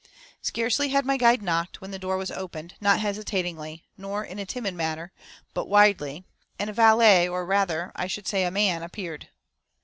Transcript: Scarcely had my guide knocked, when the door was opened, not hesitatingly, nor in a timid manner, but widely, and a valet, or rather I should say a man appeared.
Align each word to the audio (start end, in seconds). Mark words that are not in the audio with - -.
Scarcely 0.41 0.89
had 0.89 1.05
my 1.05 1.15
guide 1.15 1.43
knocked, 1.43 1.79
when 1.79 1.91
the 1.91 1.99
door 1.99 2.17
was 2.17 2.31
opened, 2.31 2.73
not 2.81 2.99
hesitatingly, 2.99 3.85
nor 3.99 4.25
in 4.25 4.39
a 4.39 4.47
timid 4.47 4.73
manner, 4.73 5.11
but 5.53 5.67
widely, 5.67 6.23
and 6.57 6.71
a 6.71 6.73
valet, 6.73 7.27
or 7.29 7.45
rather 7.45 7.91
I 7.95 8.07
should 8.07 8.27
say 8.27 8.43
a 8.43 8.49
man 8.49 8.81
appeared. 8.81 9.29